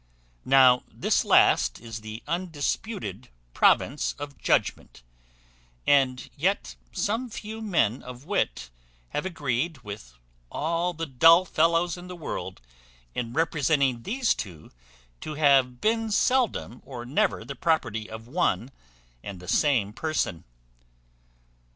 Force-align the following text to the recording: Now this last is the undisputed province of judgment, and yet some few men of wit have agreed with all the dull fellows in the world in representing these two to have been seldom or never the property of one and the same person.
Now 0.45 0.81
this 0.91 1.23
last 1.23 1.79
is 1.79 2.01
the 2.01 2.23
undisputed 2.27 3.29
province 3.53 4.15
of 4.17 4.35
judgment, 4.39 5.03
and 5.85 6.27
yet 6.35 6.75
some 6.91 7.29
few 7.29 7.61
men 7.61 8.01
of 8.01 8.25
wit 8.25 8.71
have 9.09 9.27
agreed 9.27 9.83
with 9.83 10.15
all 10.51 10.95
the 10.95 11.05
dull 11.05 11.45
fellows 11.45 11.97
in 11.97 12.07
the 12.07 12.15
world 12.15 12.61
in 13.13 13.31
representing 13.33 14.01
these 14.01 14.33
two 14.33 14.71
to 15.19 15.35
have 15.35 15.79
been 15.81 16.09
seldom 16.09 16.81
or 16.83 17.05
never 17.05 17.45
the 17.45 17.53
property 17.55 18.09
of 18.09 18.27
one 18.27 18.71
and 19.23 19.39
the 19.39 19.47
same 19.47 19.93
person. 19.93 20.45